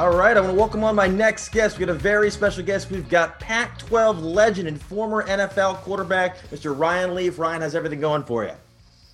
[0.00, 1.78] All right, I want to welcome on my next guest.
[1.78, 2.90] We got a very special guest.
[2.90, 6.74] We've got Pac 12 legend and former NFL quarterback, Mr.
[6.74, 7.38] Ryan Leaf.
[7.38, 8.52] Ryan, how's everything going for you?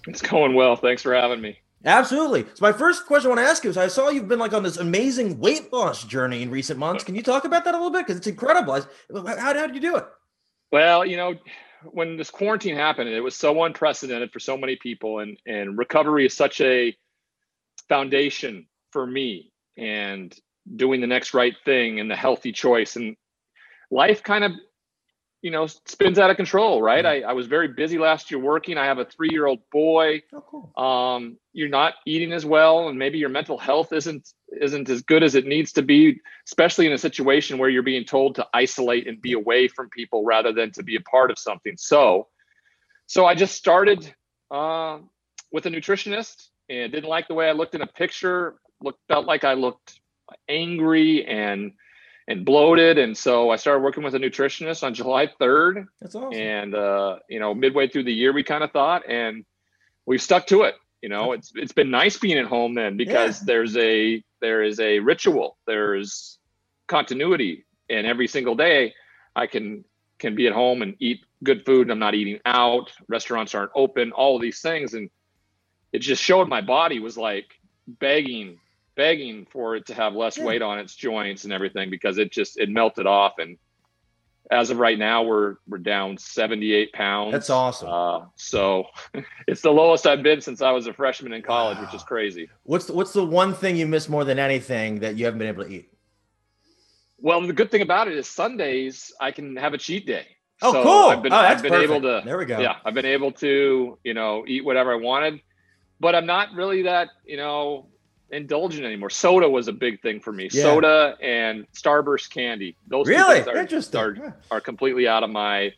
[0.06, 0.77] It's going well.
[0.77, 1.59] Thanks for having me.
[1.84, 2.45] Absolutely.
[2.55, 4.52] So my first question I want to ask you is I saw you've been like
[4.52, 7.03] on this amazing weight loss journey in recent months.
[7.03, 8.06] Can you talk about that a little bit?
[8.06, 8.80] Because it's incredible.
[9.12, 10.06] How, how did you do it?
[10.70, 11.34] Well, you know,
[11.83, 16.27] when this quarantine happened, it was so unprecedented for so many people, and and recovery
[16.27, 16.97] is such a
[17.89, 19.50] foundation for me.
[19.77, 20.33] And
[20.75, 22.97] doing the next right thing and the healthy choice.
[22.97, 23.16] And
[23.91, 24.52] life kind of
[25.42, 27.05] you know spins out of control right?
[27.05, 27.27] Mm-hmm.
[27.27, 28.79] I, I was very busy last year working.
[28.79, 30.23] I have a three year old boy.
[30.33, 30.72] Oh, cool.
[30.77, 34.28] um, you're not eating as well and maybe your mental health isn't
[34.61, 38.05] isn't as good as it needs to be especially in a situation where you're being
[38.05, 41.39] told to isolate and be away from people rather than to be a part of
[41.39, 41.75] something.
[41.77, 42.28] So
[43.06, 44.12] so i just started
[44.50, 44.98] uh,
[45.53, 48.56] with a nutritionist and didn't like the way i looked in a picture.
[48.83, 50.00] Looked felt like i looked
[50.48, 51.72] angry and
[52.28, 52.98] and bloated.
[52.98, 55.86] And so I started working with a nutritionist on July 3rd.
[56.00, 56.32] That's awesome.
[56.32, 59.44] And uh, you know, midway through the year, we kind of thought, and
[60.06, 60.74] we've stuck to it.
[61.02, 63.44] You know, it's it's been nice being at home then because yeah.
[63.47, 66.38] there's a there is a ritual, there's
[66.88, 68.94] continuity, and every single day
[69.34, 69.84] I can
[70.19, 71.82] can be at home and eat good food.
[71.82, 72.91] And I'm not eating out.
[73.08, 74.12] Restaurants aren't open.
[74.12, 75.10] All of these things, and
[75.92, 77.47] it just showed my body was like
[77.86, 78.58] begging
[78.97, 82.58] begging for it to have less weight on its joints and everything because it just
[82.58, 83.34] it melted off.
[83.38, 83.58] And
[84.50, 87.33] as of right now we're we're down 78 pounds.
[87.33, 87.88] That's awesome.
[87.88, 88.86] Uh, so
[89.47, 91.84] it's the lowest i've been since i was a freshman in college wow.
[91.84, 92.48] which is crazy.
[92.64, 95.48] What's the, what's the one thing you miss more than anything that you haven't been
[95.48, 95.92] able to eat?
[97.19, 100.26] Well the good thing about it is sundays i can have a cheat day.
[100.62, 101.10] Oh so cool.
[101.10, 101.91] I've been, oh, I've been perfect.
[101.91, 102.59] able to there we go.
[102.59, 105.41] yeah i've been able to you know eat whatever i wanted
[106.00, 107.88] but i'm not really that you know
[108.31, 109.10] indulgent anymore.
[109.10, 110.48] Soda was a big thing for me.
[110.53, 110.62] Yeah.
[110.62, 112.76] Soda and Starburst candy.
[112.88, 114.00] Those really are, Interesting.
[114.00, 114.32] Are, yeah.
[114.50, 115.72] are completely out of my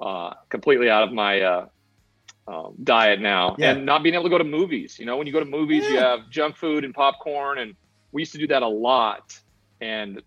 [0.00, 1.66] uh, completely out of my uh,
[2.48, 3.56] um, diet now.
[3.58, 3.72] Yeah.
[3.72, 4.98] And not being able to go to movies.
[4.98, 7.74] You know, when you go to movies, you have junk food and popcorn, and
[8.12, 9.38] we used to do that a lot.
[9.80, 10.22] And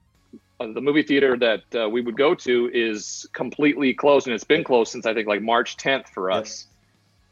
[0.59, 4.43] uh, the movie theater that uh, we would go to is completely closed, and it's
[4.43, 6.67] been closed since I think like March 10th for us.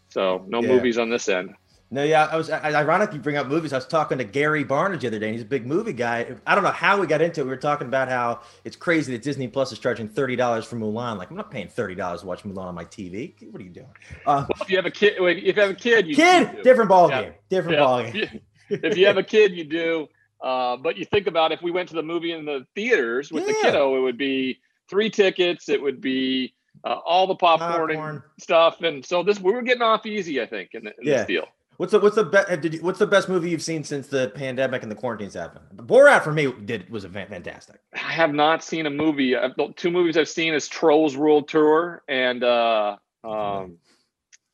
[0.09, 1.55] So no movies on this end.
[1.89, 3.71] No, yeah, I was ironic you bring up movies.
[3.71, 6.35] I was talking to Gary Barnidge the other day, and he's a big movie guy.
[6.45, 7.43] I don't know how we got into it.
[7.45, 10.75] We were talking about how it's crazy that Disney Plus is charging thirty dollars for
[10.75, 11.17] Mulan.
[11.17, 13.33] Like, I'm not paying thirty dollars to watch Mulan on my TV.
[13.51, 13.87] What are you doing?
[14.25, 16.89] Uh, well, if you have a kid, if you have a kid, you kid, different
[16.89, 17.21] ball yeah.
[17.21, 17.83] game, different yeah.
[17.83, 18.41] ball game.
[18.69, 20.07] if you have a kid, you do.
[20.41, 23.47] Uh, but you think about if we went to the movie in the theaters with
[23.47, 23.53] yeah.
[23.53, 24.59] the kiddo, it would be
[24.89, 25.69] three tickets.
[25.69, 28.81] It would be uh, all the popcorn, popcorn, and stuff.
[28.81, 31.47] And so this we were getting off easy, I think, in, the, in this deal.
[31.77, 34.31] What's the what's the best did you, what's the best movie you've seen since the
[34.33, 35.65] pandemic and the quarantines happened?
[35.75, 37.79] Borat for me did was a fantastic.
[37.93, 39.35] I have not seen a movie.
[39.35, 43.77] I've, two movies I've seen is Trolls World Tour and uh, um,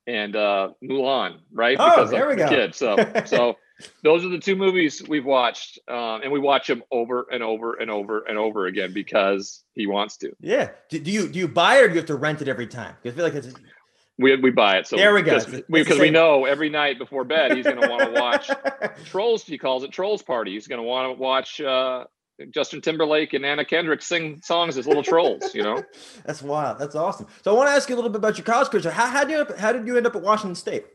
[0.05, 1.37] and uh, Mulan.
[1.53, 1.77] Right?
[1.79, 2.49] Oh, because there we go.
[2.49, 2.75] Kid.
[2.75, 3.55] So so
[4.03, 7.75] those are the two movies we've watched, um, and we watch them over and over
[7.75, 10.33] and over and over again because he wants to.
[10.41, 10.71] Yeah.
[10.89, 12.67] Do, do you do you buy it or do you have to rent it every
[12.67, 12.95] time?
[13.01, 13.55] Because I feel like it's
[14.17, 14.87] we, we buy it.
[14.87, 15.39] So there we go.
[15.69, 18.49] Because we, we, know every night before bed he's going to want to watch
[19.05, 19.43] Trolls.
[19.43, 20.53] He calls it Trolls Party.
[20.53, 22.05] He's going to want to watch uh,
[22.51, 25.55] Justin Timberlake and Anna Kendrick sing songs as little trolls.
[25.55, 25.83] You know,
[26.25, 26.77] that's wild.
[26.79, 27.27] That's awesome.
[27.43, 28.91] So I want to ask you a little bit about your college career.
[28.91, 30.85] How, how did you how did you end up at Washington State?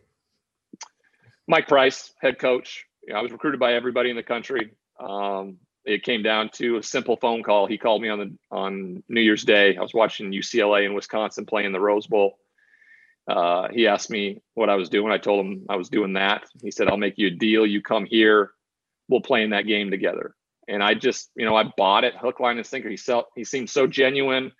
[1.49, 2.85] Mike Price, head coach.
[3.07, 4.73] You know, I was recruited by everybody in the country.
[5.01, 7.67] Um, it came down to a simple phone call.
[7.67, 9.77] He called me on the on New Year's Day.
[9.77, 12.39] I was watching UCLA and Wisconsin play in the Rose Bowl
[13.29, 15.13] uh, he asked me what I was doing.
[15.13, 16.45] I told him I was doing that.
[16.63, 17.67] He said, I'll make you a deal.
[17.67, 18.53] You come here,
[19.09, 20.35] we'll play in that game together.
[20.67, 22.89] And I just, you know, I bought it hook, line, and sinker.
[22.89, 24.53] He sell, he seemed so genuine.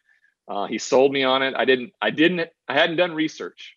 [0.47, 1.55] Uh, he sold me on it.
[1.57, 3.75] I didn't, I didn't, I hadn't done research.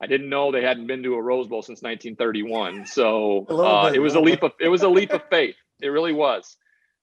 [0.00, 2.86] I didn't know they hadn't been to a Rose Bowl since 1931.
[2.86, 5.56] So uh, it was a leap of, it was a leap of faith.
[5.80, 6.56] It really was.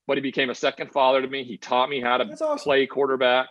[0.06, 1.44] But he became a second father to me.
[1.44, 2.58] He taught me how to awesome.
[2.58, 3.48] play quarterback,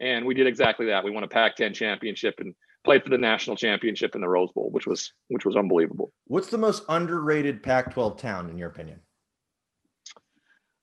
[0.00, 1.04] and we did exactly that.
[1.04, 2.54] We won a Pac-10 championship, and
[2.84, 6.12] played for the national championship in the Rose Bowl, which was which was unbelievable.
[6.26, 9.00] What's the most underrated Pac-12 town in your opinion?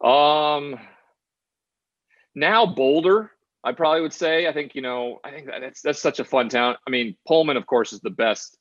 [0.03, 0.79] Um,
[2.35, 3.31] now Boulder,
[3.63, 4.47] I probably would say.
[4.47, 6.75] I think you know, I think that's that's such a fun town.
[6.85, 8.57] I mean, Pullman, of course, is the best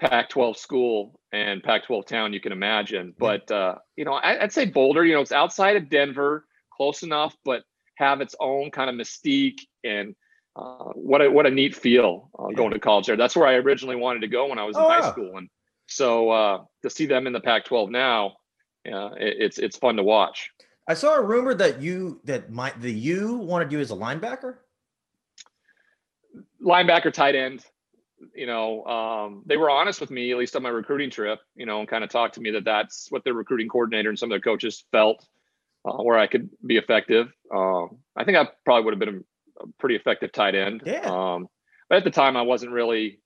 [0.00, 3.14] Pac-12 school and Pac-12 town you can imagine.
[3.18, 5.04] But uh, you know, I, I'd say Boulder.
[5.04, 7.62] You know, it's outside of Denver, close enough, but
[7.96, 10.14] have its own kind of mystique and
[10.54, 13.16] uh, what a what a neat feel uh, going to college there.
[13.16, 15.12] That's where I originally wanted to go when I was in oh, high wow.
[15.12, 15.48] school, and
[15.86, 18.36] so uh, to see them in the Pac-12 now,
[18.90, 20.50] uh, it, it's it's fun to watch.
[20.88, 24.56] I saw a rumor that you that my the U wanted you as a linebacker.
[26.62, 27.64] Linebacker, tight end.
[28.36, 31.40] You know, um, they were honest with me, at least on my recruiting trip.
[31.54, 34.18] You know, and kind of talked to me that that's what their recruiting coordinator and
[34.18, 35.26] some of their coaches felt
[35.84, 37.32] uh, where I could be effective.
[37.54, 39.24] Um, I think I probably would have been
[39.78, 40.82] pretty effective tight end.
[40.84, 41.00] Yeah.
[41.06, 41.48] Um,
[41.88, 43.20] but at the time, I wasn't really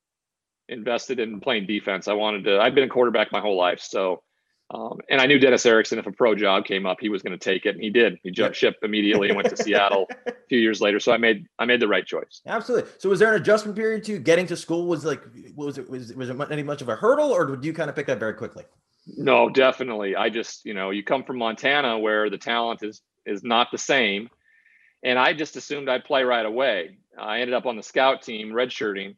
[0.69, 2.09] invested in playing defense.
[2.09, 2.61] I wanted to.
[2.61, 4.23] I'd been a quarterback my whole life, so
[4.71, 7.39] um, and I knew Dennis Erickson, if a pro job came up, he was going
[7.39, 8.19] to take it, and he did.
[8.25, 10.99] He jumped ship immediately and went to Seattle a few years later.
[10.99, 12.41] So I made I made the right choice.
[12.47, 12.91] Absolutely.
[12.99, 14.87] So was there an adjustment period to getting to school?
[14.87, 15.23] Was like
[15.55, 17.95] was it was was it any much of a hurdle, or did you kind of
[17.95, 18.65] pick that very quickly?
[19.17, 20.17] No, definitely.
[20.17, 23.79] I just you know you come from Montana where the talent is is not the
[23.79, 24.29] same,
[25.07, 26.99] and I just assumed I'd play right away.
[27.19, 29.17] I ended up on the scout team, redshirting,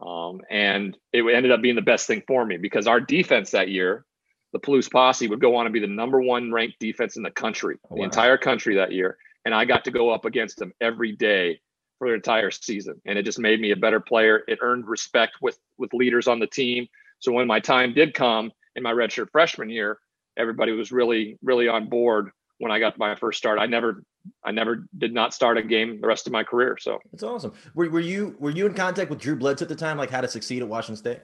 [0.00, 3.68] um, and it ended up being the best thing for me because our defense that
[3.68, 4.04] year
[4.52, 7.30] the Palouse Posse would go on to be the number one ranked defense in the
[7.30, 7.96] country, oh, wow.
[7.96, 9.16] the entire country that year.
[9.44, 11.60] And I got to go up against them every day
[11.98, 13.00] for the entire season.
[13.06, 14.42] And it just made me a better player.
[14.46, 16.86] It earned respect with with leaders on the team.
[17.18, 19.98] So when my time did come in my redshirt freshman year,
[20.36, 23.58] everybody was really, really on board when I got my first start.
[23.58, 24.04] I never
[24.44, 26.76] I never did not start a game the rest of my career.
[26.80, 27.52] So that's awesome.
[27.74, 30.20] Were, were you were you in contact with Drew Bledsoe at the time, like how
[30.20, 31.20] to succeed at Washington State?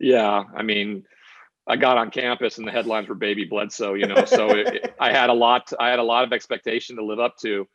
[0.00, 1.04] Yeah, I mean,
[1.66, 4.24] I got on campus and the headlines were Baby Bledsoe, you know.
[4.24, 5.72] So it, it, I had a lot.
[5.78, 7.68] I had a lot of expectation to live up to,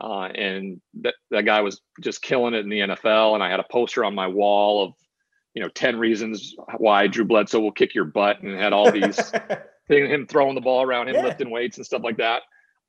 [0.00, 3.34] uh, and that that guy was just killing it in the NFL.
[3.34, 4.94] And I had a poster on my wall of,
[5.54, 9.32] you know, ten reasons why Drew Bledsoe will kick your butt, and had all these
[9.88, 11.24] him throwing the ball around, him yeah.
[11.24, 12.42] lifting weights and stuff like that.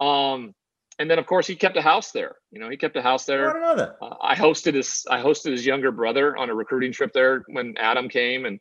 [0.03, 0.55] Um,
[0.99, 2.35] and then of course he kept a house there.
[2.51, 3.49] You know, he kept a house there.
[3.49, 3.97] I don't know that.
[4.01, 7.75] Uh, I hosted his I hosted his younger brother on a recruiting trip there when
[7.77, 8.59] Adam came and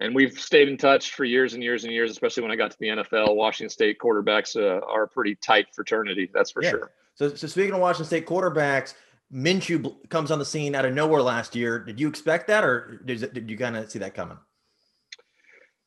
[0.00, 2.70] and we've stayed in touch for years and years and years, especially when I got
[2.70, 3.34] to the NFL.
[3.34, 6.70] Washington State quarterbacks uh, are a pretty tight fraternity, that's for yeah.
[6.70, 6.90] sure.
[7.14, 8.94] So, so speaking of Washington State quarterbacks,
[9.32, 11.80] Minshew comes on the scene out of nowhere last year.
[11.80, 14.38] Did you expect that, or did, did you kind of see that coming?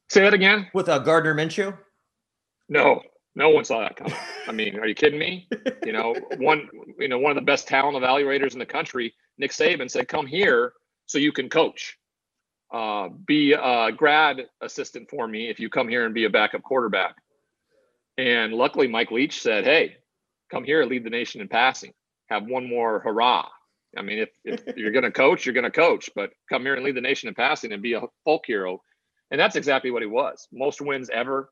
[0.10, 0.68] Say that again.
[0.74, 1.78] With uh, Gardner Minshew.
[2.68, 3.02] No,
[3.36, 4.16] no one saw that coming.
[4.48, 5.48] I mean, are you kidding me?
[5.86, 6.70] You know, one
[7.00, 10.28] you know one of the best talent evaluators in the country, Nick Saban, said, "Come
[10.28, 10.74] here
[11.06, 11.98] so you can coach."
[12.72, 16.64] uh, be a grad assistant for me if you come here and be a backup
[16.64, 17.16] quarterback.
[18.18, 19.98] And luckily, Mike Leach said, Hey,
[20.50, 21.94] come here, lead the nation in passing.
[22.30, 23.48] Have one more hurrah.
[23.98, 26.76] I mean, if, if you're going to coach, you're going to coach, but come here
[26.76, 28.82] and lead the nation in passing and be a folk hero.
[29.32, 30.48] And that's exactly what he was.
[30.52, 31.50] Most wins ever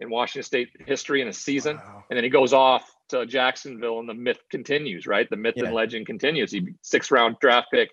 [0.00, 1.76] in Washington State history in a season.
[1.76, 2.04] Wow.
[2.10, 5.28] And then he goes off to Jacksonville and the myth continues, right?
[5.28, 5.66] The myth yeah.
[5.66, 6.50] and legend continues.
[6.52, 7.90] He six round draft pick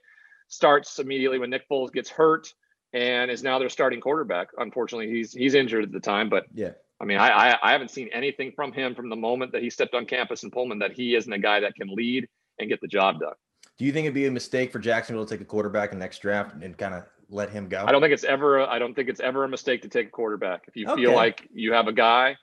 [0.48, 2.54] starts immediately when Nick Foles gets hurt
[2.94, 4.48] and is now their starting quarterback.
[4.58, 6.72] Unfortunately, he's he's injured at the time, but yeah.
[7.00, 9.70] I mean, I, I, I haven't seen anything from him from the moment that he
[9.70, 12.28] stepped on campus in Pullman that he isn't a guy that can lead
[12.58, 13.34] and get the job done.
[13.78, 16.04] Do you think it'd be a mistake for Jacksonville to take a quarterback in the
[16.04, 17.84] next draft and kind of let him go?
[17.86, 18.62] I don't think it's ever.
[18.62, 20.64] I don't think it's ever a mistake to take a quarterback.
[20.68, 21.02] If you okay.
[21.02, 22.38] feel like you have a guy,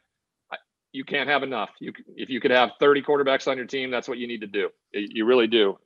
[0.93, 1.71] you can't have enough.
[1.81, 4.47] You if you could have 30 quarterbacks on your team, that's what you need to
[4.47, 4.71] do.
[4.93, 5.77] You really do.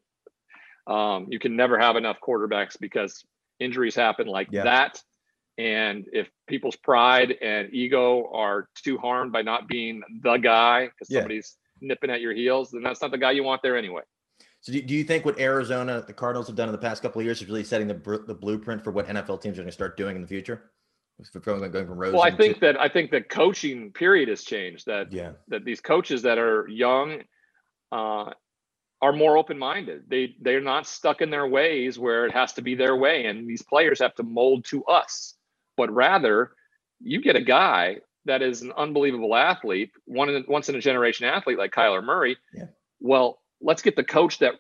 [0.87, 3.25] Um, you can never have enough quarterbacks because
[3.59, 4.65] injuries happen like yeah.
[4.65, 5.03] that.
[5.57, 11.11] And if people's pride and ego are too harmed by not being the guy because
[11.11, 11.21] yeah.
[11.21, 14.03] somebody's nipping at your heels, then that's not the guy you want there anyway.
[14.69, 17.21] So do, do you think what Arizona, the Cardinals have done in the past couple
[17.21, 19.73] of years is really setting the, the blueprint for what NFL teams are going to
[19.73, 20.71] start doing in the future?
[21.43, 24.45] Going, going from Rosen well, I think to- that I think the coaching period has
[24.45, 24.85] changed.
[24.85, 27.23] That yeah, that these coaches that are young
[27.91, 28.31] uh,
[29.01, 30.03] are more open-minded.
[30.07, 33.49] They they're not stuck in their ways where it has to be their way and
[33.49, 35.35] these players have to mold to us.
[35.79, 36.53] But rather,
[37.01, 37.97] you get a guy
[38.27, 42.37] that is an unbelievable athlete, one in, once in a generation athlete like Kyler Murray.
[42.53, 42.67] Yeah.
[43.01, 44.55] Well, let's get the coach that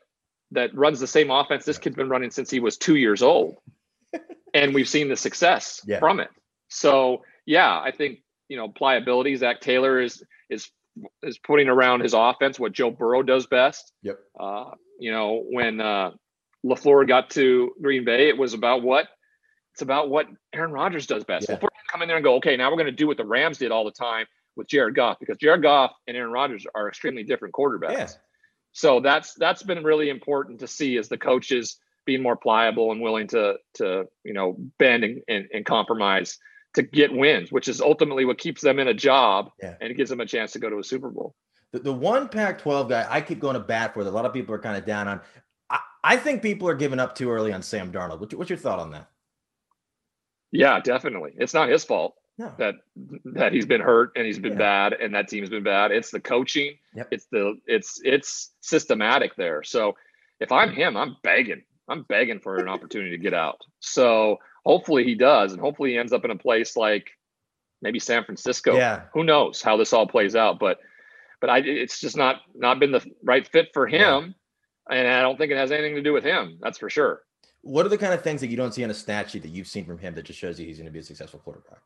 [0.50, 3.58] that runs the same offense this kid's been running since he was 2 years old.
[4.54, 5.98] and we've seen the success yeah.
[5.98, 6.30] from it.
[6.68, 10.70] So, yeah, I think, you know, pliability Zac Taylor is is
[11.22, 13.92] is putting around his offense what Joe Burrow does best.
[14.02, 14.18] Yep.
[14.38, 16.12] Uh, you know, when uh,
[16.64, 19.06] LaFleur got to Green Bay, it was about what
[19.74, 21.46] it's about what Aaron Rodgers does best.
[21.48, 21.56] Yeah.
[21.56, 23.58] LaFleur come in there and go, okay, now we're going to do what the Rams
[23.58, 24.26] did all the time
[24.56, 27.92] with Jared Goff because Jared Goff and Aaron Rodgers are extremely different quarterbacks.
[27.92, 28.08] Yeah.
[28.72, 33.00] So that's that's been really important to see as the coaches being more pliable and
[33.00, 36.38] willing to to you know bend and, and, and compromise
[36.74, 39.74] to get wins, which is ultimately what keeps them in a job yeah.
[39.80, 41.34] and it gives them a chance to go to a Super Bowl.
[41.72, 44.24] The, the one Pac 12 guy I keep going to bat for that a lot
[44.24, 45.20] of people are kind of down on.
[45.68, 48.20] I, I think people are giving up too early on Sam Darnold.
[48.20, 49.10] What's your, what's your thought on that?
[50.50, 51.32] Yeah, definitely.
[51.36, 52.14] It's not his fault.
[52.38, 52.52] No.
[52.58, 52.76] that
[53.24, 54.90] that he's been hurt and he's been yeah.
[54.90, 55.90] bad and that team's been bad.
[55.90, 56.78] It's the coaching.
[56.94, 57.08] Yep.
[57.10, 59.62] It's the it's it's systematic there.
[59.64, 59.96] So
[60.40, 61.62] if I'm him, I'm begging.
[61.88, 63.62] I'm begging for an opportunity to get out.
[63.80, 67.08] So hopefully he does, and hopefully he ends up in a place like
[67.82, 68.76] maybe San Francisco.
[68.76, 69.02] Yeah.
[69.14, 70.58] Who knows how this all plays out?
[70.58, 70.78] But
[71.40, 74.34] but I it's just not not been the right fit for him,
[74.90, 74.96] yeah.
[74.96, 76.58] and I don't think it has anything to do with him.
[76.60, 77.22] That's for sure.
[77.62, 79.48] What are the kind of things that you don't see on a stat sheet that
[79.48, 81.80] you've seen from him that just shows you he's going to be a successful quarterback?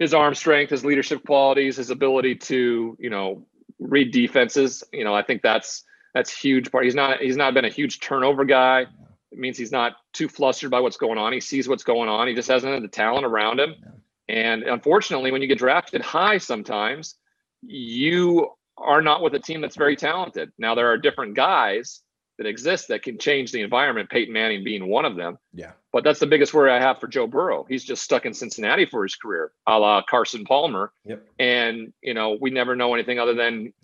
[0.00, 3.46] His arm strength, his leadership qualities, his ability to you know
[3.78, 4.82] read defenses.
[4.92, 6.84] You know, I think that's that's huge part.
[6.84, 8.86] He's not he's not been a huge turnover guy.
[9.30, 11.32] It means he's not too flustered by what's going on.
[11.32, 12.26] He sees what's going on.
[12.26, 13.76] He just hasn't had the talent around him.
[14.28, 17.16] And unfortunately, when you get drafted high, sometimes
[17.62, 20.50] you are not with a team that's very talented.
[20.58, 22.00] Now there are different guys
[22.40, 24.08] that exist that can change the environment.
[24.08, 25.38] Peyton Manning being one of them.
[25.52, 25.72] Yeah.
[25.92, 27.66] But that's the biggest worry I have for Joe Burrow.
[27.68, 30.90] He's just stuck in Cincinnati for his career, a la Carson Palmer.
[31.04, 31.22] Yep.
[31.38, 33.74] And you know we never know anything other than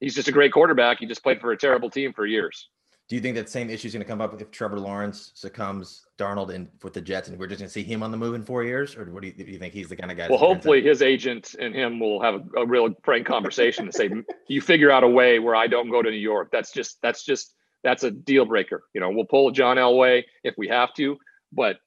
[0.00, 1.00] he's just a great quarterback.
[1.00, 2.70] He just played for a terrible team for years.
[3.10, 6.06] Do you think that same issue is going to come up if Trevor Lawrence succumbs
[6.18, 8.34] Darnold in with the Jets, and we're just going to see him on the move
[8.34, 10.28] in four years, or what do you, do you think he's the kind of guy?
[10.28, 14.10] Well, hopefully his agent and him will have a, a real frank conversation to say,
[14.46, 16.48] you figure out a way where I don't go to New York.
[16.50, 17.54] That's just that's just
[17.88, 18.82] that's a deal breaker.
[18.92, 21.16] You know, we'll pull a John Elway if we have to,
[21.52, 21.78] but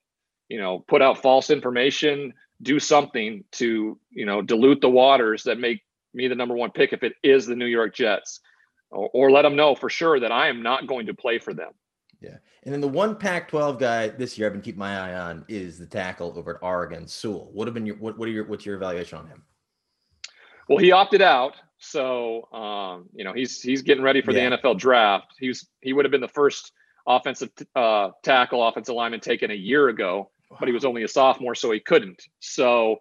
[0.50, 5.60] you know, put out false information, do something to you know dilute the waters that
[5.60, 5.82] make
[6.14, 8.40] me the number one pick if it is the New York Jets
[8.90, 11.54] or, or let them know for sure that I am not going to play for
[11.54, 11.72] them.
[12.20, 12.38] Yeah.
[12.64, 15.46] And then the one Pac 12 guy this year I've been keeping my eye on
[15.48, 17.50] is the tackle over at Oregon, Sewell.
[17.54, 19.44] What have been your what, what are your what's your evaluation on him?
[20.68, 21.56] Well, he opted out.
[21.82, 24.50] So um, you know, he's he's getting ready for yeah.
[24.50, 25.34] the NFL draft.
[25.40, 26.72] He was he would have been the first
[27.08, 31.56] offensive uh, tackle, offensive lineman taken a year ago, but he was only a sophomore,
[31.56, 32.22] so he couldn't.
[32.40, 32.98] So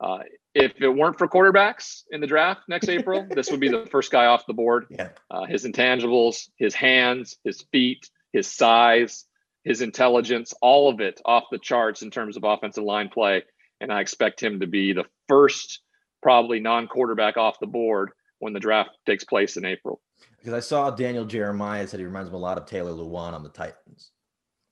[0.00, 0.18] uh,
[0.52, 4.10] if it weren't for quarterbacks in the draft next April, this would be the first
[4.10, 4.86] guy off the board.
[4.90, 5.10] Yeah.
[5.30, 9.26] Uh, his intangibles, his hands, his feet, his size,
[9.62, 13.44] his intelligence, all of it off the charts in terms of offensive line play.
[13.80, 15.80] And I expect him to be the first,
[16.20, 18.10] probably non quarterback off the board
[18.44, 20.02] when the draft takes place in April.
[20.38, 23.42] Because I saw Daniel Jeremiah said he reminds me a lot of Taylor Lewan on
[23.42, 24.10] the Titans.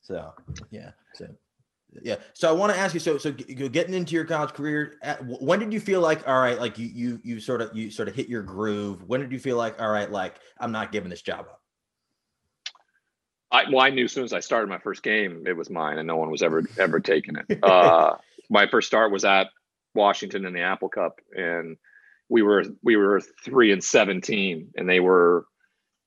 [0.03, 0.35] So,
[0.71, 0.91] yeah.
[1.15, 1.27] So
[2.03, 2.17] yeah.
[2.35, 3.01] So I want to ask you.
[3.01, 6.61] So so getting into your college career, at, when did you feel like all right,
[6.61, 9.09] like you you you sort of you sort of hit your groove?
[9.09, 11.63] When did you feel like all right, like I'm not giving this job up?
[13.51, 15.97] I well, I knew as soon as I started my first game, it was mine,
[15.97, 17.59] and no one was ever ever taking it.
[17.63, 18.17] Uh,
[18.51, 19.47] my first start was at
[19.95, 21.79] Washington in the Apple Cup, and
[22.33, 25.45] we were we were three and seventeen, and they were,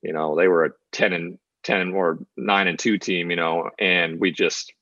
[0.02, 3.70] you know, they were a ten and ten or nine and two team, you know,
[3.78, 4.74] and we just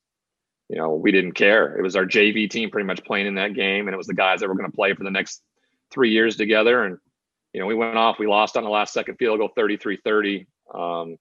[0.70, 1.78] you know, we didn't care.
[1.78, 4.14] It was our JV team pretty much playing in that game, and it was the
[4.14, 5.42] guys that were going to play for the next
[5.92, 6.84] three years together.
[6.84, 6.98] And,
[7.52, 10.48] you know, we went off, we lost on the last second field goal 33 30.
[10.74, 11.18] Um,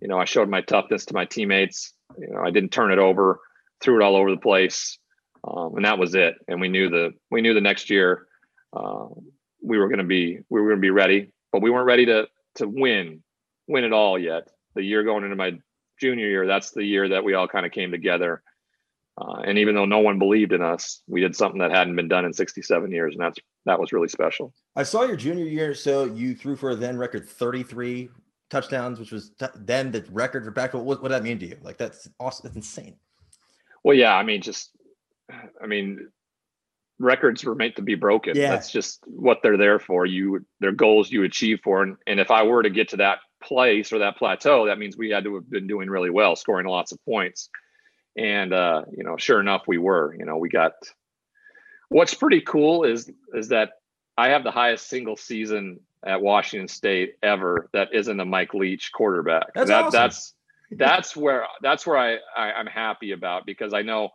[0.00, 1.94] you know, I showed my toughness to my teammates.
[2.18, 3.40] You know, I didn't turn it over,
[3.80, 4.98] threw it all over the place.
[5.46, 6.34] Um, and that was it.
[6.48, 8.26] And we knew the, we knew the next year
[8.72, 9.06] uh,
[9.62, 12.06] we were going to be, we were going to be ready, but we weren't ready
[12.06, 13.22] to, to win,
[13.68, 14.48] win it all yet.
[14.74, 15.58] The year going into my
[16.00, 18.42] junior year, that's the year that we all kind of came together
[19.18, 22.08] uh, and even though no one believed in us, we did something that hadn't been
[22.08, 24.54] done in 67 years, and that's that was really special.
[24.74, 28.08] I saw your junior year, so you threw for a then record 33
[28.50, 30.72] touchdowns, which was t- then the record for back.
[30.72, 31.58] What, what did that mean to you?
[31.62, 32.44] Like that's awesome.
[32.44, 32.96] That's insane.
[33.84, 34.70] Well, yeah, I mean, just,
[35.30, 36.08] I mean,
[36.98, 38.36] records were meant to be broken.
[38.36, 38.50] Yeah.
[38.50, 40.06] That's just what they're there for.
[40.06, 43.18] You, their goals you achieve for, and and if I were to get to that
[43.42, 46.66] place or that plateau, that means we had to have been doing really well, scoring
[46.66, 47.48] lots of points
[48.16, 50.14] and uh, you know, sure enough, we were.
[50.18, 50.72] You know, we got.
[51.88, 53.70] What's pretty cool is is that
[54.16, 58.90] I have the highest single season at Washington State ever that isn't a Mike Leach
[58.92, 59.54] quarterback.
[59.54, 59.92] That's that, awesome.
[59.92, 60.34] That's
[60.72, 64.10] that's where that's where I, I I'm happy about because I know,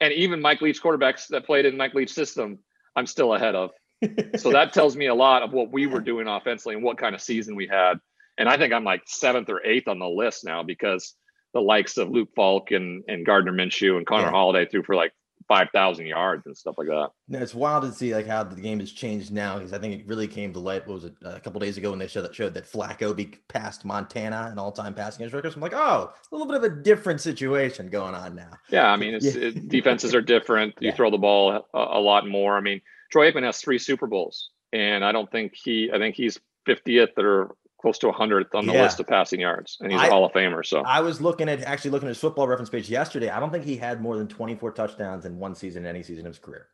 [0.00, 2.58] and even Mike Leach quarterbacks that played in Mike Leach system,
[2.96, 3.70] I'm still ahead of.
[4.38, 7.14] so that tells me a lot of what we were doing offensively and what kind
[7.14, 7.94] of season we had.
[8.38, 11.14] And I think I'm like seventh or eighth on the list now because
[11.52, 14.30] the likes of Luke Falk and, and Gardner Minshew and Connor yeah.
[14.30, 15.12] Halliday threw for like
[15.48, 17.08] 5,000 yards and stuff like that.
[17.28, 19.98] No, it's wild to see like how the game has changed now because I think
[19.98, 20.86] it really came to light.
[20.86, 23.16] What was it uh, a couple days ago when they showed that showed that Flacco
[23.16, 25.56] be passed Montana and all time passing edge records.
[25.56, 28.50] I'm like, oh, a little bit of a different situation going on now.
[28.68, 29.48] Yeah, I mean, it's, yeah.
[29.48, 30.74] it, defenses are different.
[30.80, 30.94] You yeah.
[30.94, 32.56] throw the ball a, a, lot more.
[32.56, 35.90] I mean, Troy Aikman has three Super Bowls, and I don't think he.
[35.92, 36.38] I think he's
[36.68, 38.82] 50th or close to a 100th on the yeah.
[38.82, 40.66] list of passing yards, and he's I, a Hall of Famer.
[40.66, 43.30] So I was looking at actually looking at his football reference page yesterday.
[43.30, 46.32] I don't think he had more than 24 touchdowns in one season, any season of
[46.32, 46.68] his career.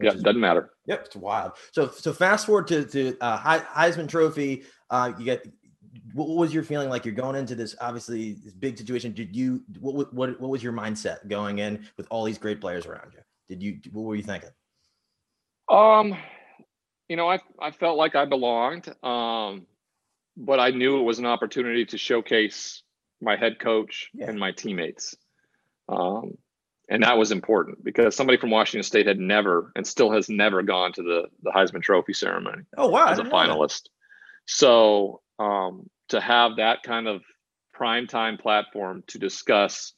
[0.00, 0.70] Yeah, is, doesn't matter.
[0.86, 1.52] Yep, it's wild.
[1.72, 4.64] So so fast forward to to uh, Heisman Trophy.
[4.90, 5.46] Uh, you get
[6.12, 9.62] what was your feeling like you're going into this obviously this big situation did you
[9.80, 13.20] what what what was your mindset going in with all these great players around you
[13.48, 14.50] did you what were you thinking
[15.68, 16.16] um
[17.08, 19.66] you know i i felt like i belonged um
[20.36, 22.82] but i knew it was an opportunity to showcase
[23.20, 24.28] my head coach yeah.
[24.28, 25.16] and my teammates
[25.88, 26.36] um
[26.88, 30.62] and that was important because somebody from Washington State had never and still has never
[30.62, 32.64] gone to the the Heisman Trophy ceremony.
[32.76, 33.06] Oh wow!
[33.06, 33.88] As a finalist,
[34.46, 37.22] so um, to have that kind of
[37.72, 39.94] prime time platform to discuss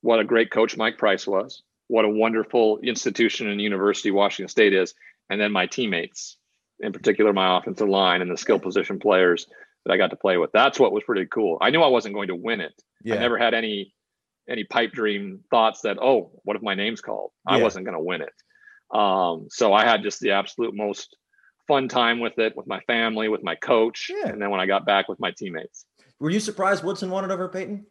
[0.00, 4.74] what a great coach Mike Price was, what a wonderful institution and university Washington State
[4.74, 4.94] is,
[5.28, 6.36] and then my teammates,
[6.80, 9.46] in particular my offensive line and the skill position players
[9.84, 10.50] that I got to play with.
[10.52, 11.58] That's what was pretty cool.
[11.60, 12.72] I knew I wasn't going to win it.
[13.02, 13.16] Yeah.
[13.16, 13.94] I never had any
[14.48, 17.30] any pipe dream thoughts that oh, what if my name's called?
[17.48, 17.56] Yeah.
[17.56, 18.32] I wasn't going to win it.
[18.96, 21.16] Um, so I had just the absolute most
[21.66, 24.28] fun time with it with my family, with my coach, yeah.
[24.28, 25.86] and then when I got back with my teammates.
[26.18, 27.86] Were you surprised Woodson won it over Peyton?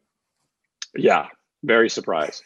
[0.95, 1.27] Yeah,
[1.63, 2.43] very surprised.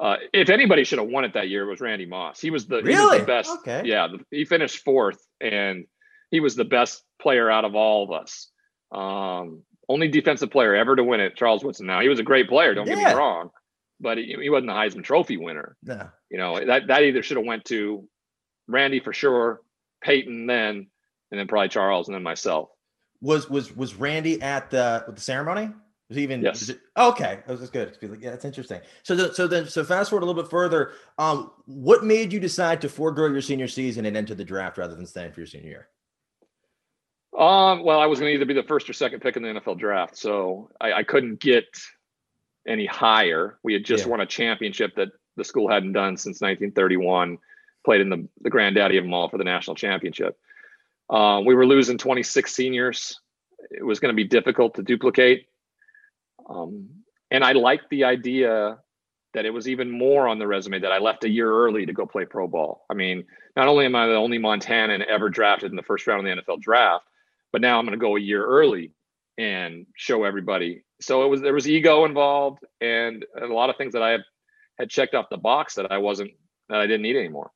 [0.00, 2.40] Uh, if anybody should have won it that year, it was Randy Moss.
[2.40, 3.18] He was the, really?
[3.18, 3.50] Was the best.
[3.58, 3.82] Okay.
[3.84, 5.84] Yeah, the, he finished fourth, and
[6.30, 8.48] he was the best player out of all of us.
[8.92, 11.86] Um, only defensive player ever to win it, Charles Woodson.
[11.86, 12.74] Now he was a great player.
[12.74, 12.96] Don't yeah.
[12.96, 13.50] get me wrong,
[14.00, 15.76] but he, he wasn't the Heisman Trophy winner.
[15.82, 16.08] No.
[16.30, 18.06] You know that that either should have went to
[18.68, 19.62] Randy for sure,
[20.02, 20.86] Peyton then,
[21.30, 22.68] and then probably Charles, and then myself.
[23.20, 25.70] Was was was Randy at the with the ceremony?
[26.08, 26.42] Was he even?
[26.42, 26.68] Yes.
[26.68, 27.96] It, okay, that was good.
[28.20, 28.80] Yeah, that's interesting.
[29.02, 30.92] So the, so then so fast forward a little bit further.
[31.18, 34.94] Um, what made you decide to forego your senior season and enter the draft rather
[34.94, 35.88] than staying for your senior year?
[37.36, 39.48] Um, well, I was going to either be the first or second pick in the
[39.48, 41.64] NFL draft, so I, I couldn't get
[42.66, 43.58] any higher.
[43.62, 44.10] We had just yeah.
[44.10, 47.38] won a championship that the school hadn't done since 1931
[47.84, 50.38] played in the, the granddaddy of them all for the national championship.
[51.10, 53.20] Uh, we were losing 26 seniors.
[53.70, 55.46] It was going to be difficult to duplicate.
[56.48, 56.88] Um,
[57.30, 58.78] and I liked the idea
[59.34, 61.92] that it was even more on the resume that I left a year early to
[61.92, 62.84] go play pro ball.
[62.90, 63.24] I mean,
[63.56, 66.42] not only am I the only Montanan ever drafted in the first round of the
[66.42, 67.06] NFL draft,
[67.52, 68.92] but now I'm going to go a year early
[69.38, 70.84] and show everybody.
[71.00, 74.22] So it was there was ego involved and a lot of things that I had,
[74.78, 76.32] had checked off the box that I wasn't
[76.68, 77.50] that I didn't need anymore.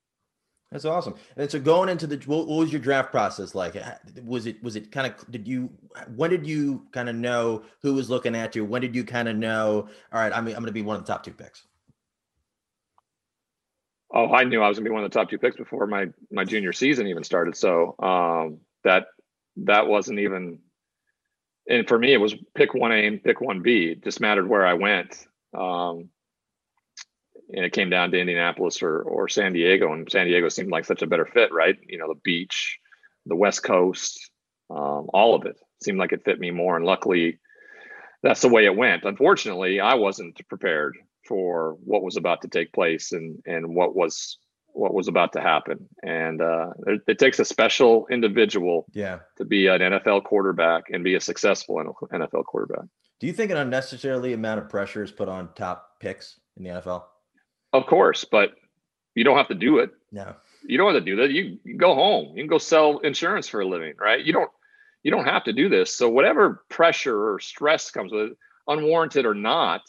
[0.72, 1.14] That's awesome.
[1.36, 3.76] And so going into the what, what was your draft process like?
[4.24, 5.70] Was it was it kind of did you
[6.16, 8.64] when did you kind of know who was looking at you?
[8.64, 9.88] When did you kind of know?
[10.12, 11.64] All right, I'm I'm going to be one of the top two picks.
[14.12, 15.86] Oh, I knew I was going to be one of the top two picks before
[15.86, 17.56] my my junior season even started.
[17.56, 19.06] So um, that
[19.64, 20.60] that wasn't even.
[21.68, 23.86] And for me, it was pick one A and pick one B.
[23.86, 25.16] It just mattered where I went.
[25.52, 26.10] Um,
[27.48, 30.84] and it came down to Indianapolis or or San Diego, and San Diego seemed like
[30.84, 31.76] such a better fit, right?
[31.86, 32.78] You know, the beach,
[33.26, 34.30] the West Coast,
[34.70, 36.76] um, all of it seemed like it fit me more.
[36.76, 37.38] And luckily,
[38.22, 39.04] that's the way it went.
[39.04, 44.38] Unfortunately, I wasn't prepared for what was about to take place and and what was
[44.76, 45.88] what was about to happen.
[46.02, 51.02] And uh, it, it, takes a special individual, yeah, to be an NFL quarterback and
[51.02, 51.76] be a successful
[52.12, 52.84] NFL quarterback.
[53.18, 56.70] Do you think an unnecessarily amount of pressure is put on top picks in the
[56.70, 57.04] NFL?
[57.72, 58.50] Of course, but
[59.14, 59.90] you don't have to do it.
[60.12, 60.34] No.
[60.66, 61.30] You don't have to do that.
[61.30, 62.36] You, you go home.
[62.36, 64.24] You can go sell insurance for a living, right?
[64.24, 64.50] You don't
[65.02, 65.94] you don't have to do this.
[65.94, 69.82] So whatever pressure or stress comes with it, unwarranted or not,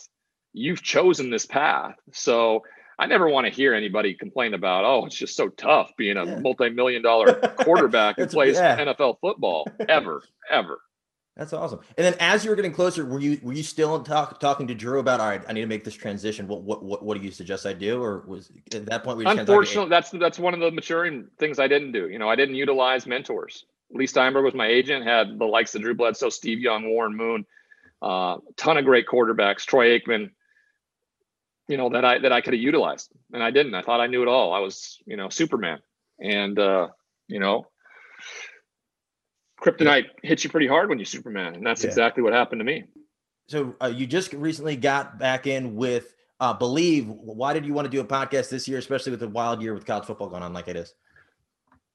[0.54, 1.96] you've chosen this path.
[2.14, 2.64] So
[3.00, 6.26] I never want to hear anybody complain about, oh, it's just so tough being a
[6.26, 6.40] yeah.
[6.40, 8.78] multi-million dollar quarterback who plays yeah.
[8.78, 9.68] NFL football.
[9.90, 10.80] Ever, ever.
[11.36, 11.80] That's awesome.
[11.98, 14.74] And then as you were getting closer, were you were you still talk, talking to
[14.74, 16.48] Drew about all right, I need to make this transition.
[16.48, 18.02] What what what, what do you suggest I do?
[18.02, 21.68] Or was at that point we unfortunately that's that's one of the maturing things I
[21.68, 22.10] didn't do.
[22.10, 23.66] You know, I didn't utilize mentors.
[23.92, 27.46] Leigh Steinberg was my agent, had the likes of Drew Bledsoe, Steve Young, Warren Moon,
[28.02, 30.32] uh, ton of great quarterbacks, Troy Aikman,
[31.68, 33.12] you know, that I that I could have utilized.
[33.34, 33.76] And I didn't.
[33.76, 34.54] I thought I knew it all.
[34.54, 35.80] I was, you know, Superman.
[36.20, 36.88] And uh,
[37.28, 37.68] you know,
[39.62, 41.90] kryptonite hits you pretty hard when you're Superman, and that's yeah.
[41.90, 42.86] exactly what happened to me.
[43.48, 47.08] So uh, you just recently got back in with uh, Believe.
[47.08, 49.74] Why did you want to do a podcast this year, especially with the wild year
[49.74, 50.94] with college football going on like it is?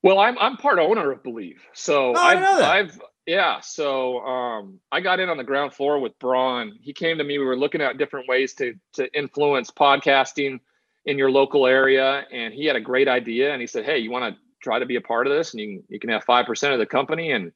[0.02, 3.60] Well, I'm I'm part owner of Believe, so oh, I've, I've yeah.
[3.60, 6.78] So um, I got in on the ground floor with Braun.
[6.80, 7.38] He came to me.
[7.38, 10.60] We were looking at different ways to to influence podcasting
[11.04, 13.52] in your local area, and he had a great idea.
[13.52, 15.60] And he said, "Hey, you want to try to be a part of this and
[15.60, 17.32] you, you can have 5% of the company.
[17.32, 17.52] And,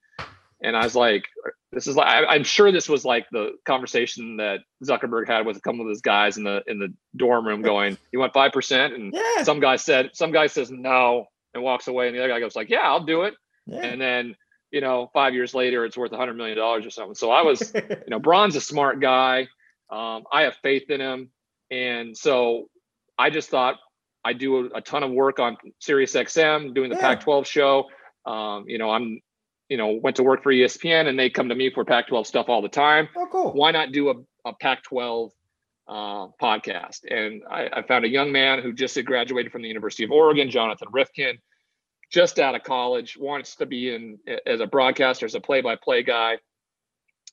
[0.60, 1.26] and I was like,
[1.72, 5.56] this is like, I, am sure this was like the conversation that Zuckerberg had with
[5.56, 8.94] a couple of his guys in the, in the dorm room going, you want 5%?
[8.94, 9.44] And yeah.
[9.44, 12.06] some guy said, some guy says, no, and walks away.
[12.06, 13.34] And the other guy goes like, yeah, I'll do it.
[13.66, 13.80] Yeah.
[13.84, 14.34] And then,
[14.70, 17.14] you know, five years later, it's worth a hundred million dollars or something.
[17.14, 19.48] So I was, you know, Braun's a smart guy.
[19.90, 21.30] Um, I have faith in him.
[21.70, 22.68] And so
[23.18, 23.76] I just thought
[24.24, 27.14] I do a, a ton of work on Sirius XM, doing the Yeah.
[27.14, 27.84] Pac-12 show.
[28.24, 29.20] Um, you know, I'm,
[29.68, 32.46] you know, went to work for ESPN and they come to me for Pac-12 stuff
[32.48, 33.08] all the time.
[33.16, 33.52] oh, cool.
[33.52, 34.14] Why not do a,
[34.48, 35.30] a Pac-12
[35.88, 37.00] uh, podcast?
[37.08, 40.10] And I, I found a young man who just had graduated from the University of
[40.10, 41.38] Oregon, Jonathan Rifkin,
[42.10, 46.38] just out of college, wants to be in as a broadcaster, as a play-by-play guy.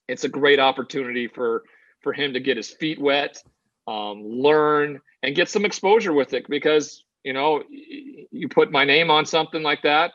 [0.07, 1.63] It's a great opportunity for
[2.01, 3.41] for him to get his feet wet,
[3.87, 6.47] um, learn, and get some exposure with it.
[6.49, 10.11] Because you know, you put my name on something like that,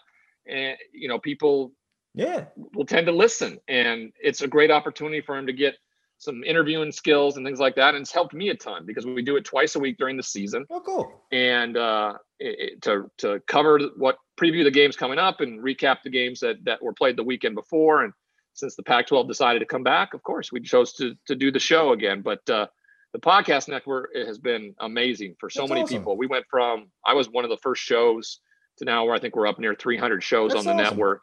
[0.47, 1.73] and you know, people
[2.15, 2.47] Yeah.
[2.75, 5.77] will tend to listen and it's a great opportunity for him to get
[6.21, 9.23] some interviewing skills and things like that and it's helped me a ton because we
[9.23, 11.23] do it twice a week during the season Oh, cool.
[11.33, 16.11] and uh, it, to to cover what preview the games coming up and recap the
[16.11, 18.13] games that that were played the weekend before and
[18.55, 21.61] since the Pac-12 decided to come back of course we chose to to do the
[21.61, 22.67] show again but uh,
[23.13, 25.99] the podcast network has been amazing for so That's many awesome.
[25.99, 28.41] people we went from I was one of the first shows
[28.79, 30.97] to now where I think we're up near 300 shows That's on the awesome.
[30.97, 31.23] network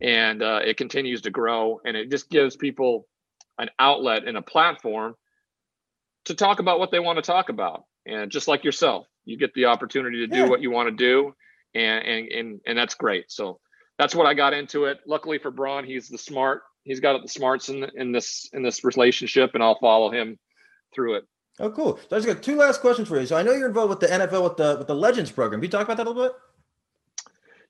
[0.00, 3.06] and uh, it continues to grow and it just gives people
[3.60, 5.14] an outlet and a platform
[6.24, 9.52] to talk about what they want to talk about and just like yourself you get
[9.54, 10.48] the opportunity to do Yeah.
[10.48, 11.34] what you want to do
[11.74, 13.60] and and and, and that's great so
[13.98, 17.28] that's what i got into it luckily for braun he's the smart he's got the
[17.28, 20.38] smarts in in this in this relationship and i'll follow him
[20.94, 21.24] through it
[21.62, 21.98] Oh, cool.
[22.08, 23.26] So I just got two last questions for you.
[23.26, 25.60] So I know you're involved with the NFL with the with the Legends program.
[25.60, 26.32] Can you talk about that a little bit?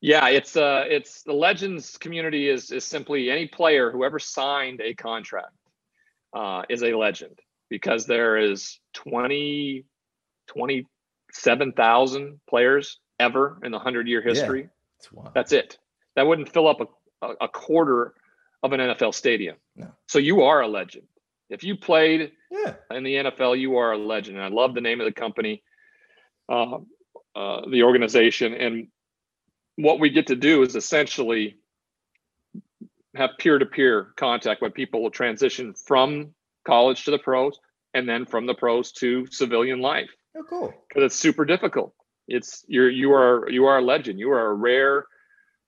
[0.00, 4.80] Yeah, it's uh it's the legends community is is simply any player who ever signed
[4.80, 5.52] a contract
[6.32, 7.38] uh is a legend
[7.68, 9.84] because there is 20
[10.48, 14.68] 27,000 players ever in the 100 year history.
[14.98, 15.32] It's wild.
[15.34, 15.78] That's it.
[16.16, 18.14] That wouldn't fill up a, a, a quarter
[18.62, 19.56] of an NFL stadium.
[19.76, 19.92] No.
[20.08, 21.06] So you are a legend.
[21.48, 22.74] If you played Yeah.
[22.90, 24.36] in the NFL, you are a legend.
[24.36, 25.62] And I love the name of the company,
[26.48, 26.78] uh,
[27.34, 28.88] uh, the organization, and
[29.76, 31.56] what we get to do is essentially
[33.16, 36.34] have peer-to-peer contact when people will transition from
[36.66, 37.58] college to the pros,
[37.94, 40.72] and then from the pros to civilian life Oh, cool.
[40.88, 41.92] because it's super difficult.
[42.28, 44.18] It's you're you are you are a legend.
[44.20, 45.06] You are a rare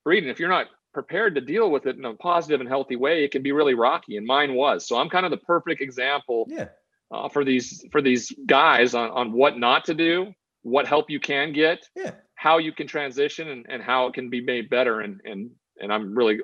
[0.05, 2.95] breed, and if you're not prepared to deal with it in a positive and healthy
[2.95, 4.15] way, it can be really rocky.
[4.15, 4.87] And mine was.
[4.87, 6.69] So I'm kind of the perfect example Yeah.
[7.11, 11.19] uh, for these for these guys on on what not to do, what help you
[11.19, 12.11] can get, Yeah.
[12.35, 15.01] how you can transition, and, and how it can be made better.
[15.01, 15.51] And and
[15.81, 16.39] and I'm really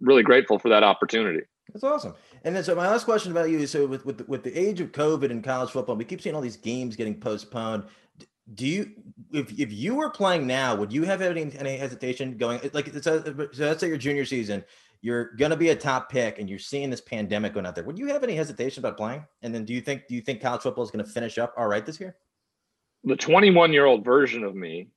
[0.00, 1.40] really grateful for that opportunity.
[1.72, 2.14] That's awesome.
[2.44, 4.56] And then, so my last question about you is: so with with the, with the
[4.56, 7.84] age of COVID and college football, we keep seeing all these games getting postponed.
[8.54, 8.90] Do you,
[9.32, 13.06] if if you were playing now, would you have any any hesitation going like it's
[13.06, 14.64] a, so let's say your junior season,
[15.02, 17.84] you're gonna be a top pick, and you're seeing this pandemic going out there.
[17.84, 19.24] Would you have any hesitation about playing?
[19.42, 21.52] And then, do you think do you think college football is going to finish up
[21.56, 22.16] all right this year?
[23.06, 24.88] the 21 year old version of me,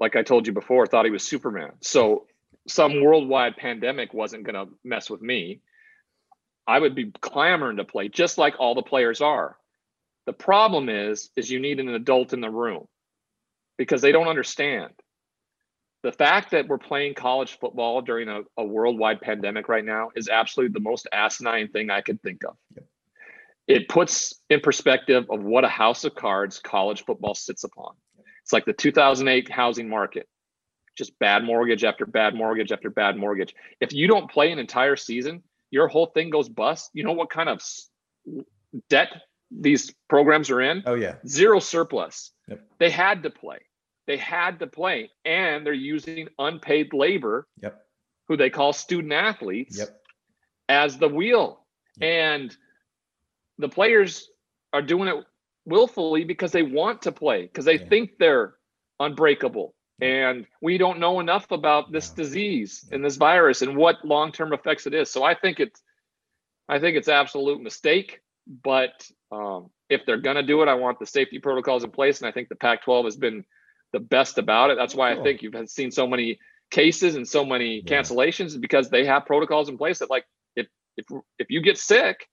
[0.00, 1.72] like I told you before, thought he was Superman.
[1.80, 2.26] So
[2.66, 5.60] some worldwide pandemic wasn't going to mess with me.
[6.66, 9.56] I would be clamoring to play just like all the players are.
[10.26, 12.86] The problem is, is you need an adult in the room
[13.76, 14.92] because they don't understand.
[16.02, 20.28] The fact that we're playing college football during a, a worldwide pandemic right now is
[20.28, 22.56] absolutely the most asinine thing I could think of
[23.66, 27.94] it puts in perspective of what a house of cards college football sits upon.
[28.42, 30.28] It's like the 2008 housing market,
[30.96, 33.54] just bad mortgage after bad mortgage after bad mortgage.
[33.80, 36.90] If you don't play an entire season, your whole thing goes bust.
[36.94, 37.60] You know what kind of
[38.88, 39.08] debt
[39.50, 40.82] these programs are in?
[40.86, 42.32] Oh yeah, Zero surplus.
[42.48, 42.60] Yep.
[42.78, 43.58] They had to play.
[44.06, 47.80] They had to play, and they're using unpaid labor, yep,
[48.28, 50.00] who they call student athletes, yep,
[50.68, 51.64] as the wheel.
[52.00, 52.54] And
[53.58, 54.28] the players
[54.72, 55.24] are doing it
[55.64, 57.88] willfully because they want to play, because they Yeah.
[57.88, 58.56] think they're
[59.00, 59.74] unbreakable.
[60.00, 64.86] And we don't know enough about this disease and this virus and what long-term effects
[64.86, 65.10] it is.
[65.10, 65.80] So I think it's
[66.68, 68.20] I think it's absolute mistake.
[68.62, 72.20] But um, if they're gonna do it, I want the safety protocols in place.
[72.20, 73.44] And I think the Pac-12 has been
[73.92, 74.76] the best about it.
[74.76, 76.38] That's why I think you've seen so many
[76.70, 80.24] cases and so many cancellations because they have protocols in place that like
[80.56, 81.06] if if
[81.38, 82.28] if you get sick,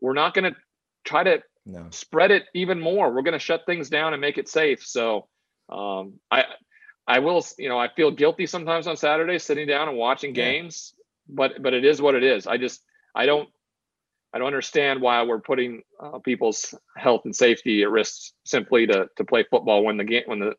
[0.00, 0.58] we're not going to
[1.04, 3.12] try to no, spread it even more.
[3.12, 4.84] We're going to shut things down and make it safe.
[4.84, 5.28] So
[5.70, 6.44] um, I
[7.08, 10.44] I will you know I feel guilty sometimes on Saturdays sitting down and watching Yeah.
[10.44, 10.94] games,
[11.28, 12.46] but but it is what it is.
[12.46, 12.82] I just
[13.14, 13.48] I don't
[14.32, 19.08] I don't understand why we're putting uh, people's health and safety at risk simply to
[19.16, 20.54] to play football when the game when the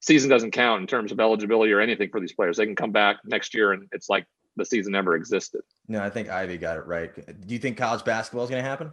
[0.00, 2.56] season doesn't count in terms of eligibility or anything for these players.
[2.56, 5.62] They can come back next year and it's like the season never existed.
[5.86, 7.14] No, I think Ivy got it right.
[7.14, 8.90] Do you think college basketball is going to happen?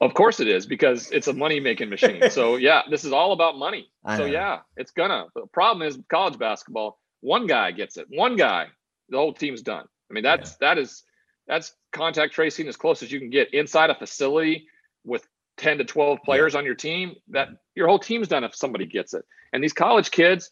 [0.00, 2.30] Of course it is because it's a money making machine.
[2.30, 3.90] so yeah, this is all about money.
[4.16, 5.26] So yeah, it's gonna.
[5.34, 6.98] The problem is college basketball.
[7.20, 8.06] One guy gets it.
[8.10, 8.66] One guy,
[9.08, 9.86] the whole team's done.
[10.10, 10.74] I mean, that's yeah.
[10.74, 11.04] that is
[11.46, 14.66] that's contact tracing as close as you can get inside a facility
[15.04, 15.26] with
[15.58, 16.58] 10 to 12 players yeah.
[16.58, 17.14] on your team.
[17.28, 19.24] That your whole team's done if somebody gets it.
[19.52, 20.50] And these college kids,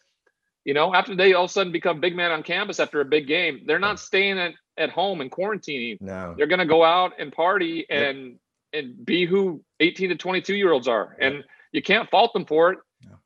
[0.65, 3.05] you know, after they all of a sudden become big man on campus after a
[3.05, 5.99] big game, they're not staying at, at home and quarantining.
[6.01, 6.33] No.
[6.37, 8.39] They're gonna go out and party and
[8.73, 11.15] and be who 18 to 22 year olds are.
[11.19, 12.79] And you can't fault them for it.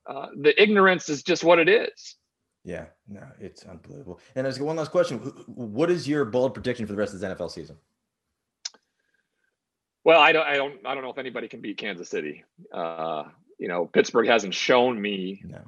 [0.06, 2.16] Uh, the ignorance is just what it is.
[2.64, 4.20] Yeah no it's unbelievable.
[4.36, 5.18] And there's one last question.
[5.48, 7.78] What is your bold prediction for the rest of the nfl season?
[10.04, 12.44] Well i don't i don't i don't know if anybody can beat kansas city.
[12.74, 13.24] Uh,
[13.60, 15.62] you know pittsburgh hasn't shown me no.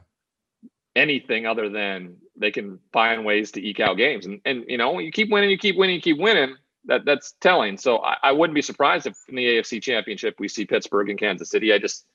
[0.95, 4.25] anything other than they can find ways to eke out games.
[4.25, 6.55] And and you know you keep winning you keep winning you keep winning
[6.89, 7.77] that that's telling.
[7.77, 11.17] So I, I, wouldn't be surprised if in the AFC Championship we see Pittsburgh and
[11.17, 11.71] Kansas City.
[11.71, 12.05] I just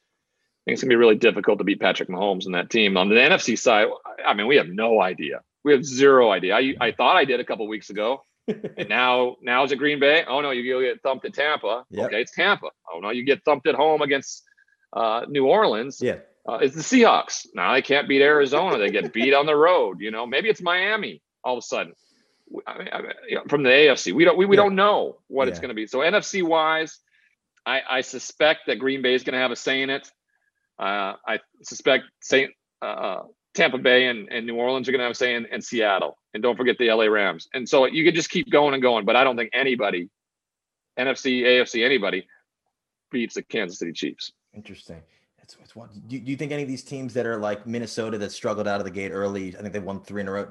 [0.64, 2.96] think it's gonna be really difficult to beat Patrick Mahomes and that team.
[2.96, 3.88] On the NFC side,
[4.24, 5.40] I mean, we have no idea.
[5.64, 6.54] We have zero idea.
[6.54, 10.00] I I thought I did a couple weeks ago, and now now is it Green
[10.00, 10.24] Bay?
[10.26, 11.84] Oh no, you get thumped at Tampa.
[11.90, 12.06] Yep.
[12.06, 12.68] Okay, it's Tampa.
[12.92, 14.42] Oh no, you get thumped at home against
[14.92, 16.00] uh, New Orleans.
[16.02, 16.18] Yeah.
[16.46, 17.46] Uh, it's the Seahawks.
[17.54, 18.76] Now they can't beat Arizona.
[18.76, 20.00] They get beat on the road.
[20.00, 21.94] You know, maybe it's Miami all of a sudden.
[22.66, 24.14] I mean, I mean, you know, from the AFC.
[24.14, 24.62] We don't we, we yeah.
[24.62, 25.50] don't know what yeah.
[25.50, 25.86] it's going to be.
[25.86, 26.98] So NFC wise,
[27.66, 30.10] I, I suspect that Green Bay is going to have a say in it.
[30.78, 32.50] Uh, I suspect Saint
[32.82, 33.22] uh,
[33.54, 36.18] Tampa Bay and, and New Orleans are going to have a say in, in Seattle,
[36.34, 37.48] and don't forget the LA Rams.
[37.54, 39.04] And so you could just keep going and going.
[39.04, 40.10] But I don't think anybody,
[40.98, 42.26] NFC, AFC, anybody,
[43.10, 44.32] beats the Kansas City Chiefs.
[44.54, 45.00] Interesting.
[45.40, 45.90] It's, it's one.
[46.08, 48.80] Do, do you think any of these teams that are like Minnesota that struggled out
[48.80, 49.56] of the gate early?
[49.56, 50.48] I think they won three in a row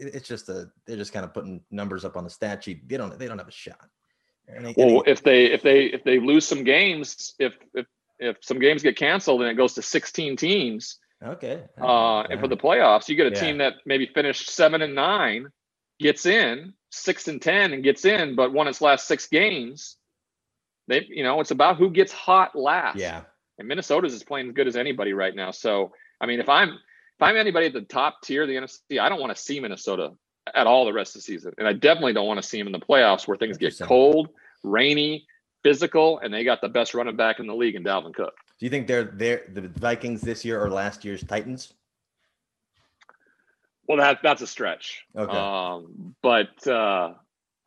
[0.00, 2.88] it's just a they're just kind of putting numbers up on the stat sheet.
[2.88, 3.88] They don't they don't have a shot.
[4.48, 7.86] Any, well, any, if they if they if they lose some games, if if
[8.18, 12.48] if some games get canceled and it goes to 16 teams, okay, uh, and for
[12.48, 13.40] the playoffs, you get a yeah.
[13.40, 15.48] team that maybe finished seven and nine,
[16.00, 19.96] gets in six and ten and gets in, but won its last six games.
[20.86, 22.96] They, you know, it's about who gets hot last.
[22.96, 23.22] Yeah.
[23.58, 25.50] And Minnesota's is playing as good as anybody right now.
[25.50, 26.78] So, I mean, if I'm
[27.18, 29.58] if I'm anybody at the top tier of the NFC, I don't want to see
[29.58, 30.12] Minnesota
[30.54, 31.52] at all the rest of the season.
[31.58, 34.28] And I definitely don't want to see them in the playoffs where things get cold,
[34.62, 35.26] rainy,
[35.64, 38.34] physical, and they got the best running back in the league in Dalvin Cook.
[38.60, 41.72] Do you think they're they're the Vikings this year or last year's Titans?
[43.88, 45.04] Well, that that's a stretch.
[45.16, 45.36] Okay.
[45.36, 47.14] Um, but uh,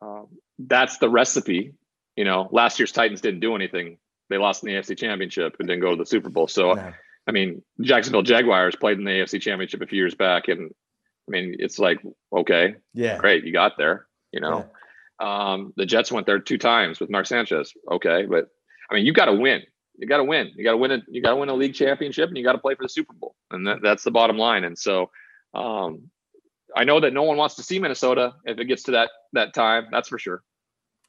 [0.00, 0.22] uh,
[0.58, 1.74] that's the recipe.
[2.16, 3.98] You know, last year's Titans didn't do anything.
[4.30, 6.48] They lost in the AFC Championship and didn't go to the Super Bowl.
[6.48, 6.92] So no.
[7.26, 10.70] I mean, Jacksonville Jaguars played in the AFC Championship a few years back, and
[11.28, 12.00] I mean, it's like,
[12.32, 14.06] okay, yeah, great, you got there.
[14.32, 14.68] You know,
[15.20, 15.52] yeah.
[15.52, 17.72] um, the Jets went there two times with Mark Sanchez.
[17.90, 18.48] Okay, but
[18.90, 19.62] I mean, you got to win.
[19.96, 20.50] You got to win.
[20.56, 22.52] You got to win a you got to win a league championship, and you got
[22.52, 24.64] to play for the Super Bowl, and that, that's the bottom line.
[24.64, 25.10] And so,
[25.54, 26.10] um,
[26.74, 29.54] I know that no one wants to see Minnesota if it gets to that that
[29.54, 29.86] time.
[29.92, 30.42] That's for sure.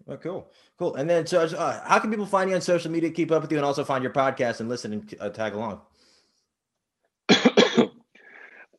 [0.07, 0.95] Oh, cool, cool.
[0.95, 3.51] And then, so uh, how can people find you on social media, keep up with
[3.51, 5.81] you, and also find your podcast and listen and uh, tag along?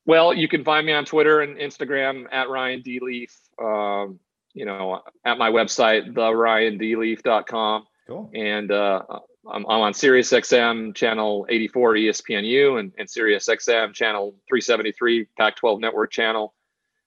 [0.06, 3.00] Well, you can find me on Twitter and Instagram at Ryan D.
[3.00, 3.38] Leaf.
[3.60, 4.20] Um,
[4.52, 7.86] you know, at my website, theryanDleaf.com.
[8.06, 8.30] Cool.
[8.34, 9.02] And uh,
[9.50, 15.56] I'm, I'm, on Sirius XM channel 84 ESPNU and, and Sirius XM channel 373 Pac
[15.56, 16.54] 12 network channel,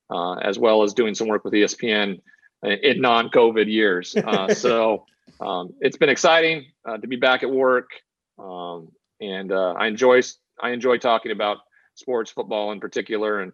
[0.09, 2.19] uh, as well as doing some work with ESPN
[2.63, 4.15] in non COVID years.
[4.15, 5.05] Uh, so
[5.39, 7.89] um, it's been exciting uh, to be back at work.
[8.39, 8.89] Um,
[9.21, 10.21] and uh, I enjoy
[10.61, 11.57] I enjoy talking about
[11.97, 13.41] sports, football in particular.
[13.41, 13.53] And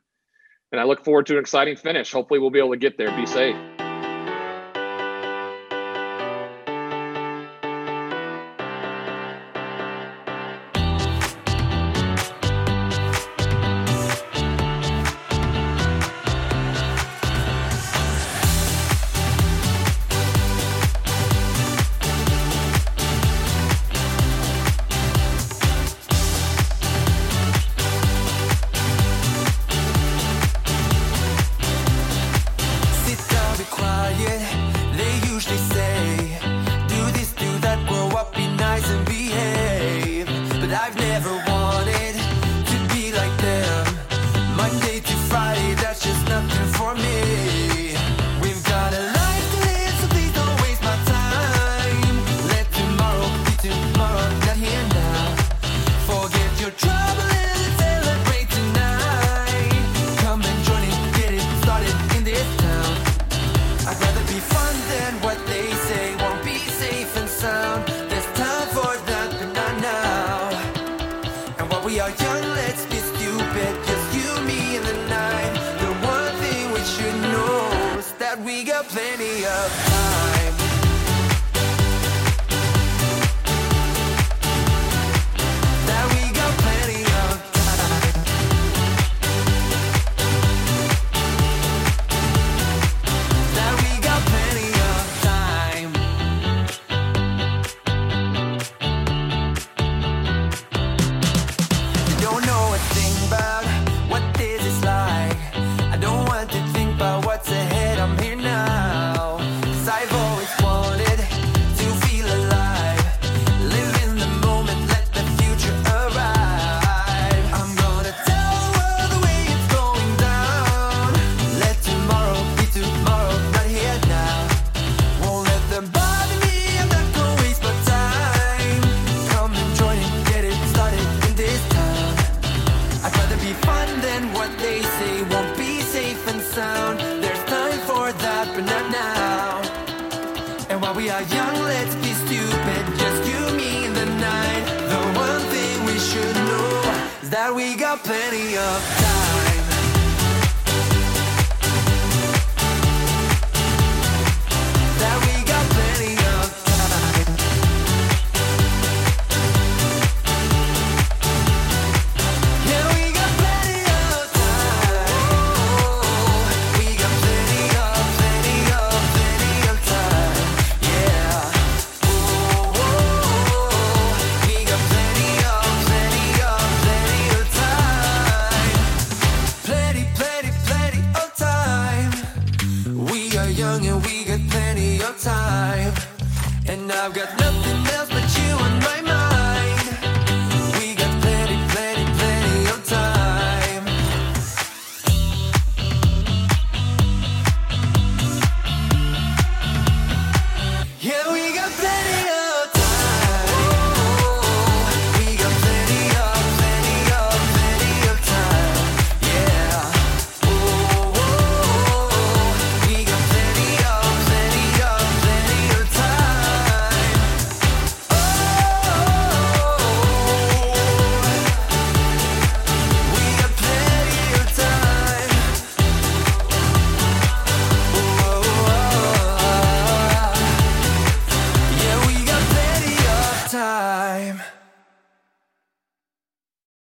[0.72, 2.12] and I look forward to an exciting finish.
[2.12, 3.16] Hopefully, we'll be able to get there.
[3.16, 3.56] Be safe.